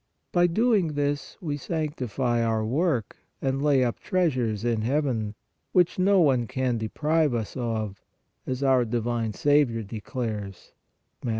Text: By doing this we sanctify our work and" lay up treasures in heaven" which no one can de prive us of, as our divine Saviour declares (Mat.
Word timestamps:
By 0.31 0.47
doing 0.47 0.93
this 0.93 1.37
we 1.41 1.57
sanctify 1.57 2.43
our 2.43 2.65
work 2.65 3.17
and" 3.39 3.61
lay 3.61 3.83
up 3.83 3.99
treasures 3.99 4.65
in 4.65 4.81
heaven" 4.81 5.35
which 5.73 5.99
no 5.99 6.19
one 6.19 6.47
can 6.47 6.79
de 6.79 6.87
prive 6.89 7.35
us 7.35 7.55
of, 7.55 8.01
as 8.47 8.63
our 8.63 8.83
divine 8.83 9.33
Saviour 9.33 9.83
declares 9.83 10.71
(Mat. 11.23 11.29